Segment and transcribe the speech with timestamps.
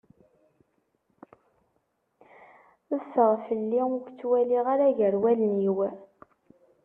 [3.03, 5.79] Ffeɣ fell-i ur k-tt waliɣ ara gar wallen-iw.